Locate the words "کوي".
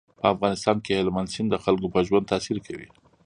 2.67-2.87